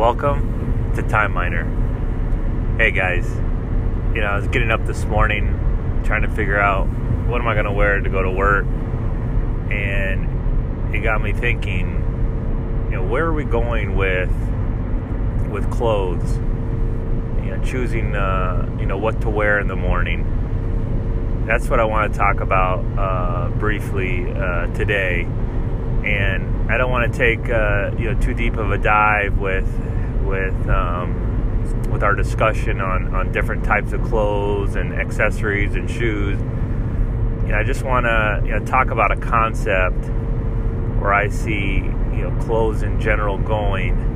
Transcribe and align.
Welcome 0.00 0.94
to 0.96 1.02
Time 1.02 1.32
Miner. 1.32 1.66
Hey 2.78 2.90
guys, 2.90 3.28
you 4.14 4.22
know, 4.22 4.28
I 4.28 4.36
was 4.38 4.48
getting 4.48 4.70
up 4.70 4.86
this 4.86 5.04
morning 5.04 6.00
trying 6.04 6.22
to 6.22 6.30
figure 6.30 6.58
out 6.58 6.86
what 7.28 7.38
am 7.38 7.46
I 7.46 7.52
going 7.52 7.66
to 7.66 7.72
wear 7.72 8.00
to 8.00 8.08
go 8.08 8.22
to 8.22 8.30
work, 8.30 8.64
and 9.70 10.94
it 10.94 11.00
got 11.00 11.20
me 11.20 11.34
thinking, 11.34 11.90
you 12.86 12.96
know, 12.96 13.04
where 13.04 13.26
are 13.26 13.34
we 13.34 13.44
going 13.44 13.94
with 13.94 14.32
with 15.50 15.70
clothes? 15.70 16.36
You 17.44 17.54
know, 17.54 17.62
choosing, 17.62 18.16
uh, 18.16 18.74
you 18.80 18.86
know, 18.86 18.96
what 18.96 19.20
to 19.20 19.28
wear 19.28 19.60
in 19.60 19.68
the 19.68 19.76
morning 19.76 20.24
that's 21.46 21.68
what 21.68 21.80
I 21.80 21.84
want 21.84 22.12
to 22.12 22.18
talk 22.18 22.40
about 22.40 22.78
uh, 22.98 23.50
briefly 23.58 24.30
uh, 24.30 24.68
today. 24.68 25.26
And 26.10 26.70
I 26.70 26.76
don't 26.76 26.90
want 26.90 27.12
to 27.12 27.18
take 27.18 27.48
uh, 27.50 27.92
you 27.98 28.12
know 28.12 28.20
too 28.20 28.34
deep 28.34 28.56
of 28.56 28.70
a 28.70 28.78
dive 28.78 29.38
with 29.38 29.68
with 30.24 30.68
um, 30.68 31.90
with 31.90 32.02
our 32.02 32.14
discussion 32.14 32.80
on, 32.80 33.14
on 33.14 33.32
different 33.32 33.64
types 33.64 33.92
of 33.92 34.02
clothes 34.02 34.76
and 34.76 34.94
accessories 34.94 35.74
and 35.74 35.90
shoes. 35.90 36.38
You 36.40 37.52
know, 37.52 37.58
I 37.58 37.64
just 37.64 37.82
want 37.82 38.06
to 38.06 38.42
you 38.44 38.52
know, 38.52 38.64
talk 38.64 38.90
about 38.90 39.12
a 39.12 39.16
concept 39.16 40.04
where 41.00 41.14
I 41.14 41.28
see 41.28 41.76
you 41.76 42.22
know 42.22 42.36
clothes 42.42 42.82
in 42.82 43.00
general 43.00 43.38
going 43.38 44.10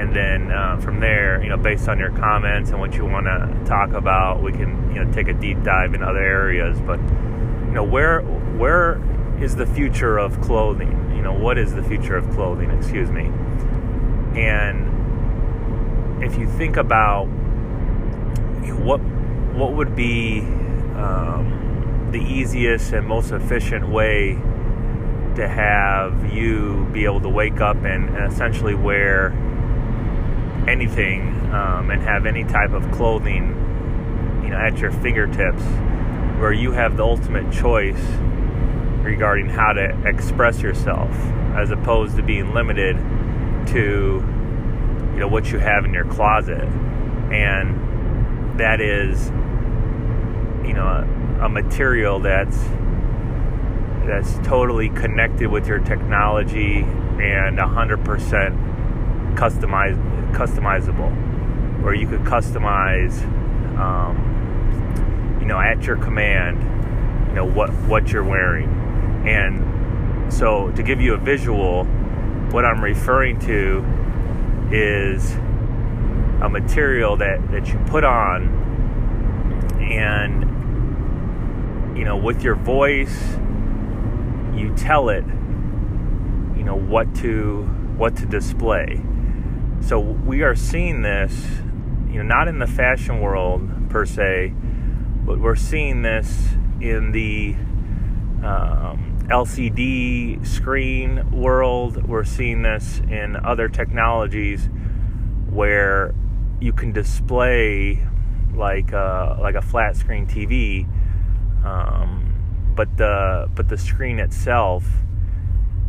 and 0.00 0.14
then 0.14 0.50
uh, 0.50 0.76
from 0.78 0.98
there, 0.98 1.40
you 1.42 1.48
know, 1.48 1.56
based 1.56 1.88
on 1.88 1.98
your 2.00 2.10
comments 2.10 2.70
and 2.70 2.80
what 2.80 2.94
you 2.94 3.04
want 3.04 3.26
to 3.26 3.64
talk 3.64 3.92
about, 3.92 4.42
we 4.42 4.50
can 4.50 4.92
you 4.92 5.04
know 5.04 5.12
take 5.12 5.28
a 5.28 5.32
deep 5.32 5.62
dive 5.62 5.94
in 5.94 6.02
other 6.02 6.22
areas. 6.22 6.80
But 6.80 6.98
you 6.98 7.72
know, 7.72 7.84
where 7.84 8.22
where 8.22 9.00
is 9.40 9.54
the 9.54 9.66
future 9.66 10.18
of 10.18 10.40
clothing? 10.40 11.03
Know, 11.24 11.32
what 11.32 11.56
is 11.56 11.74
the 11.74 11.82
future 11.82 12.16
of 12.16 12.30
clothing? 12.32 12.70
Excuse 12.70 13.10
me. 13.10 13.30
And 14.38 16.22
if 16.22 16.36
you 16.38 16.46
think 16.46 16.76
about 16.76 17.24
what 18.84 19.00
what 19.54 19.72
would 19.72 19.96
be 19.96 20.40
um, 20.40 22.08
the 22.12 22.18
easiest 22.20 22.92
and 22.92 23.06
most 23.06 23.30
efficient 23.30 23.88
way 23.88 24.34
to 25.36 25.48
have 25.48 26.30
you 26.30 26.86
be 26.92 27.06
able 27.06 27.22
to 27.22 27.30
wake 27.30 27.62
up 27.62 27.76
and, 27.78 28.10
and 28.10 28.30
essentially 28.30 28.74
wear 28.74 29.28
anything 30.68 31.22
um, 31.54 31.90
and 31.90 32.02
have 32.02 32.26
any 32.26 32.44
type 32.44 32.72
of 32.72 32.90
clothing, 32.92 33.48
you 34.42 34.50
know, 34.50 34.58
at 34.58 34.76
your 34.76 34.90
fingertips, 34.90 35.62
where 36.38 36.52
you 36.52 36.72
have 36.72 36.98
the 36.98 37.02
ultimate 37.02 37.50
choice 37.50 38.04
regarding 39.04 39.48
how 39.48 39.72
to 39.72 40.06
express 40.06 40.60
yourself, 40.62 41.10
as 41.54 41.70
opposed 41.70 42.16
to 42.16 42.22
being 42.22 42.54
limited 42.54 42.96
to, 43.68 44.24
you 45.12 45.20
know, 45.20 45.28
what 45.28 45.52
you 45.52 45.58
have 45.58 45.84
in 45.84 45.92
your 45.92 46.06
closet, 46.06 46.64
and 47.30 48.58
that 48.58 48.80
is, 48.80 49.28
you 50.66 50.72
know, 50.72 50.86
a, 50.86 51.44
a 51.44 51.48
material 51.48 52.18
that's 52.20 52.56
that's 54.06 54.34
totally 54.46 54.90
connected 54.90 55.48
with 55.50 55.66
your 55.66 55.78
technology 55.78 56.80
and 56.82 57.58
100% 57.58 59.34
customized 59.34 60.32
customizable, 60.32 61.10
where 61.82 61.94
you 61.94 62.08
could 62.08 62.20
customize, 62.20 63.22
um, 63.78 65.38
you 65.40 65.46
know, 65.46 65.60
at 65.60 65.84
your 65.84 65.96
command, 65.96 66.58
you 67.28 67.34
know 67.34 67.44
what 67.44 67.70
what 67.88 68.10
you're 68.10 68.24
wearing, 68.24 68.68
and 69.26 70.32
so 70.32 70.70
to 70.72 70.82
give 70.82 71.00
you 71.00 71.14
a 71.14 71.18
visual, 71.18 71.84
what 72.50 72.64
I'm 72.64 72.82
referring 72.82 73.38
to 73.40 73.84
is 74.70 75.32
a 76.42 76.48
material 76.48 77.16
that 77.16 77.50
that 77.52 77.68
you 77.68 77.78
put 77.86 78.04
on, 78.04 78.48
and 79.80 80.44
you 81.96 82.04
know, 82.04 82.16
with 82.16 82.42
your 82.42 82.56
voice, 82.56 83.36
you 84.54 84.74
tell 84.76 85.08
it, 85.08 85.24
you 86.56 86.64
know, 86.64 86.76
what 86.76 87.14
to 87.16 87.62
what 87.96 88.16
to 88.16 88.26
display. 88.26 89.00
So 89.80 90.00
we 90.00 90.42
are 90.42 90.54
seeing 90.54 91.02
this, 91.02 91.46
you 92.08 92.14
know, 92.14 92.22
not 92.22 92.48
in 92.48 92.58
the 92.58 92.66
fashion 92.66 93.20
world 93.20 93.90
per 93.90 94.04
se, 94.06 94.52
but 95.24 95.38
we're 95.38 95.56
seeing 95.56 96.02
this 96.02 96.48
in 96.80 97.12
the 97.12 97.54
um, 98.44 98.73
LCD 99.28 100.46
screen 100.46 101.30
world. 101.30 102.06
We're 102.06 102.24
seeing 102.24 102.62
this 102.62 103.00
in 103.08 103.36
other 103.36 103.68
technologies 103.68 104.68
where 105.50 106.14
you 106.60 106.72
can 106.72 106.92
display 106.92 108.06
like 108.54 108.92
a, 108.92 109.38
like 109.40 109.54
a 109.54 109.62
flat 109.62 109.96
screen 109.96 110.26
TV, 110.26 110.86
um, 111.64 112.72
but 112.76 112.96
the 112.96 113.48
but 113.54 113.68
the 113.68 113.78
screen 113.78 114.18
itself 114.18 114.84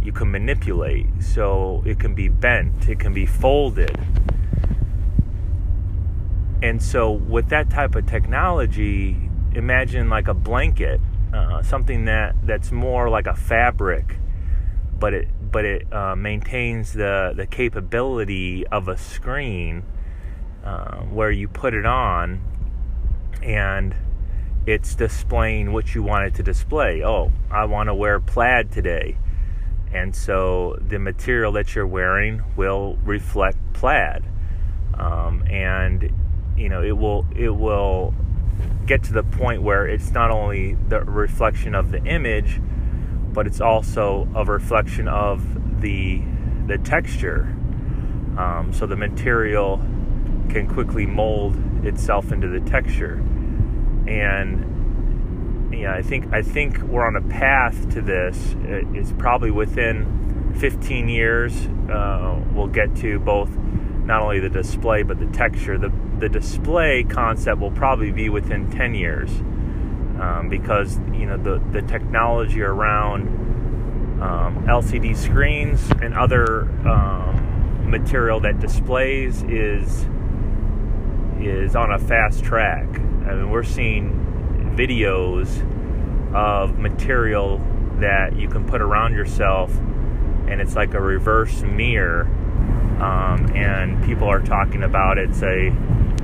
you 0.05 0.11
can 0.11 0.31
manipulate. 0.31 1.07
So 1.19 1.83
it 1.85 1.99
can 1.99 2.13
be 2.13 2.29
bent, 2.29 2.87
it 2.87 2.99
can 2.99 3.13
be 3.13 3.25
folded. 3.25 3.97
And 6.61 6.81
so, 6.81 7.11
with 7.11 7.49
that 7.49 7.69
type 7.69 7.95
of 7.95 8.05
technology, 8.05 9.29
imagine 9.53 10.09
like 10.09 10.27
a 10.27 10.33
blanket, 10.33 11.01
uh, 11.35 11.61
something 11.63 12.05
that, 12.05 12.35
that's 12.43 12.71
more 12.71 13.09
like 13.09 13.27
a 13.27 13.35
fabric, 13.35 14.17
but 14.97 15.13
it 15.13 15.27
but 15.51 15.65
it 15.65 15.91
uh, 15.93 16.15
maintains 16.15 16.93
the 16.93 17.33
the 17.35 17.45
capability 17.45 18.65
of 18.67 18.87
a 18.87 18.97
screen, 18.97 19.83
uh, 20.63 21.01
where 21.01 21.31
you 21.31 21.47
put 21.47 21.73
it 21.73 21.85
on, 21.85 22.41
and 23.43 23.95
it's 24.65 24.95
displaying 24.95 25.73
what 25.73 25.93
you 25.93 26.01
want 26.01 26.25
it 26.25 26.35
to 26.35 26.43
display. 26.43 27.03
Oh, 27.03 27.31
I 27.51 27.65
want 27.65 27.87
to 27.87 27.93
wear 27.93 28.19
plaid 28.19 28.71
today 28.71 29.17
and 29.95 30.13
so 30.13 30.77
the 30.85 30.99
material 30.99 31.53
that 31.53 31.73
you're 31.73 31.87
wearing 31.87 32.43
will 32.57 32.97
reflect 33.05 33.57
plaid 33.73 34.23
um, 34.95 35.43
and 35.49 36.11
you 36.57 36.67
know 36.67 36.83
it 36.83 36.97
will 36.97 37.25
it 37.35 37.49
will 37.49 38.13
get 38.85 39.03
to 39.03 39.13
the 39.13 39.23
point 39.23 39.61
where 39.61 39.87
it's 39.87 40.11
not 40.11 40.31
only 40.31 40.75
the 40.89 41.01
reflection 41.01 41.75
of 41.75 41.91
the 41.91 42.03
image 42.05 42.61
but 43.33 43.47
it's 43.47 43.59
also 43.59 44.27
a 44.35 44.45
reflection 44.45 45.07
of 45.07 45.81
the 45.81 46.21
the 46.67 46.77
texture 46.79 47.43
um, 48.37 48.71
so 48.73 48.85
the 48.85 48.95
material 48.95 49.77
can 50.49 50.67
quickly 50.67 51.05
mold 51.05 51.55
itself 51.85 52.31
into 52.31 52.47
the 52.47 52.59
texture 52.61 53.23
and 54.07 54.75
yeah, 55.73 55.93
I 55.93 56.01
think 56.01 56.31
I 56.33 56.41
think 56.41 56.79
we're 56.81 57.05
on 57.05 57.15
a 57.15 57.21
path 57.21 57.89
to 57.93 58.01
this. 58.01 58.55
It's 58.63 59.11
probably 59.13 59.51
within 59.51 60.53
15 60.57 61.09
years 61.09 61.67
uh, 61.89 62.41
we'll 62.53 62.67
get 62.67 62.95
to 62.97 63.19
both 63.19 63.49
not 64.05 64.21
only 64.21 64.39
the 64.39 64.49
display 64.49 65.03
but 65.03 65.19
the 65.19 65.27
texture. 65.27 65.77
The 65.77 65.91
the 66.19 66.29
display 66.29 67.03
concept 67.03 67.59
will 67.59 67.71
probably 67.71 68.11
be 68.11 68.29
within 68.29 68.71
10 68.71 68.95
years 68.95 69.29
um, 70.19 70.47
because 70.49 70.97
you 71.13 71.25
know 71.25 71.37
the 71.37 71.61
the 71.71 71.81
technology 71.81 72.61
around 72.61 73.27
um, 74.21 74.65
LCD 74.65 75.15
screens 75.15 75.81
and 76.01 76.13
other 76.13 76.63
um, 76.87 77.89
material 77.89 78.39
that 78.41 78.59
displays 78.59 79.43
is 79.43 80.05
is 81.39 81.75
on 81.75 81.91
a 81.91 81.99
fast 81.99 82.43
track. 82.43 82.87
I 82.87 83.35
mean, 83.35 83.49
we're 83.49 83.63
seeing 83.63 84.73
videos 84.77 85.61
of 86.33 86.77
material 86.77 87.57
that 87.99 88.35
you 88.35 88.47
can 88.47 88.65
put 88.65 88.81
around 88.81 89.13
yourself, 89.13 89.75
and 90.47 90.61
it's 90.61 90.75
like 90.75 90.93
a 90.93 91.01
reverse 91.01 91.61
mirror. 91.61 92.29
Um, 92.99 93.51
and 93.55 94.03
people 94.05 94.27
are 94.27 94.39
talking 94.41 94.83
about 94.83 95.17
it's 95.17 95.41
a 95.41 95.69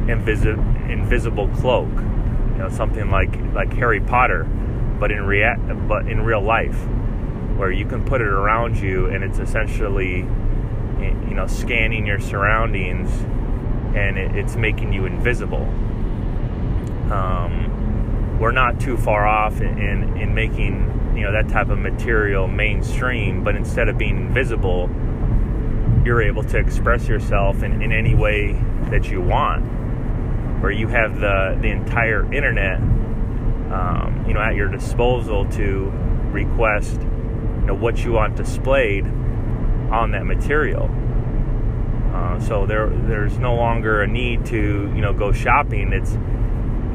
invisi- 0.07 0.89
invisible 0.89 1.49
cloak, 1.49 1.89
you 1.89 2.57
know, 2.57 2.69
something 2.69 3.09
like 3.11 3.35
like 3.53 3.73
Harry 3.73 3.99
Potter, 3.99 4.45
but 4.99 5.11
in 5.11 5.25
rea- 5.25 5.57
but 5.87 6.07
in 6.07 6.21
real 6.21 6.41
life, 6.41 6.77
where 7.57 7.71
you 7.71 7.85
can 7.85 8.05
put 8.05 8.21
it 8.21 8.27
around 8.27 8.77
you, 8.77 9.07
and 9.07 9.23
it's 9.23 9.39
essentially, 9.39 10.19
you 10.99 11.35
know, 11.35 11.47
scanning 11.47 12.05
your 12.05 12.19
surroundings, 12.19 13.09
and 13.95 14.17
it, 14.17 14.35
it's 14.35 14.55
making 14.55 14.93
you 14.93 15.05
invisible. 15.05 15.67
Um, 17.11 18.37
we're 18.39 18.51
not 18.51 18.79
too 18.79 18.97
far 18.97 19.27
off 19.27 19.61
in, 19.61 19.77
in, 19.77 20.17
in 20.17 20.33
making 20.33 21.13
you 21.15 21.21
know 21.23 21.31
that 21.31 21.49
type 21.49 21.69
of 21.69 21.77
material 21.77 22.47
mainstream 22.47 23.43
but 23.43 23.55
instead 23.55 23.89
of 23.89 23.97
being 23.97 24.17
invisible 24.17 24.89
you're 26.05 26.21
able 26.21 26.43
to 26.43 26.57
express 26.57 27.07
yourself 27.07 27.63
in, 27.63 27.81
in 27.81 27.91
any 27.91 28.15
way 28.15 28.53
that 28.89 29.09
you 29.09 29.21
want 29.21 29.63
where 30.61 30.71
you 30.71 30.87
have 30.87 31.19
the 31.19 31.57
the 31.61 31.69
entire 31.69 32.31
internet 32.33 32.79
um, 33.71 34.23
you 34.27 34.33
know 34.33 34.41
at 34.41 34.55
your 34.55 34.67
disposal 34.69 35.45
to 35.49 35.91
request 36.31 37.01
you 37.01 37.67
know 37.67 37.75
what 37.75 38.03
you 38.03 38.11
want 38.13 38.35
displayed 38.35 39.05
on 39.91 40.11
that 40.11 40.25
material 40.25 40.89
Uh, 42.13 42.37
so 42.41 42.65
there, 42.65 42.89
there's 43.07 43.37
no 43.39 43.55
longer 43.55 44.01
a 44.01 44.07
need 44.07 44.45
to, 44.45 44.91
you 44.93 45.01
know, 45.01 45.13
go 45.13 45.31
shopping. 45.31 45.93
It's 45.93 46.17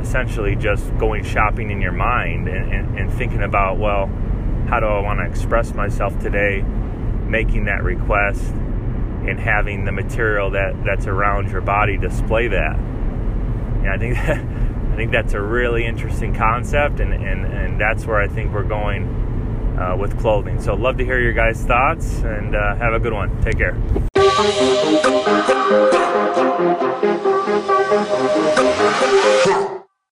essentially 0.06 0.56
just 0.56 0.84
going 0.98 1.24
shopping 1.24 1.70
in 1.70 1.80
your 1.80 1.92
mind 1.92 2.48
and, 2.48 2.70
and, 2.70 2.98
and 2.98 3.10
thinking 3.10 3.42
about, 3.42 3.78
well, 3.78 4.08
how 4.68 4.78
do 4.78 4.86
I 4.86 5.00
want 5.00 5.20
to 5.20 5.24
express 5.26 5.72
myself 5.72 6.18
today? 6.20 6.62
Making 7.26 7.64
that 7.64 7.82
request 7.82 8.52
and 9.28 9.38
having 9.38 9.84
the 9.84 9.92
material 9.92 10.50
that, 10.50 10.74
that's 10.84 11.06
around 11.06 11.50
your 11.50 11.60
body 11.60 11.96
display 11.96 12.48
that. 12.48 12.76
And 12.76 13.88
I 13.88 13.98
think 13.98 14.14
that, 14.14 14.38
I 14.92 14.96
think 14.96 15.12
that's 15.12 15.34
a 15.34 15.40
really 15.40 15.84
interesting 15.84 16.34
concept, 16.34 17.00
and, 17.00 17.12
and, 17.12 17.44
and 17.46 17.80
that's 17.80 18.06
where 18.06 18.20
I 18.20 18.28
think 18.28 18.52
we're 18.52 18.64
going 18.64 19.76
uh, 19.78 19.96
with 19.96 20.18
clothing. 20.18 20.60
So, 20.60 20.74
love 20.74 20.96
to 20.98 21.04
hear 21.04 21.20
your 21.20 21.34
guys' 21.34 21.62
thoughts, 21.62 22.20
and 22.20 22.56
uh, 22.56 22.76
have 22.76 22.94
a 22.94 22.98
good 22.98 23.12
one. 23.12 23.42
Take 23.42 23.58
care. 23.58 23.76